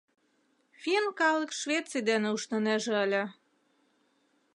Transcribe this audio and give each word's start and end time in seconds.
Финн 0.81 1.05
калык 1.19 1.51
Швеций 1.61 2.03
дене 2.09 2.27
ушнынеже 2.35 2.93
ыле. 3.05 3.23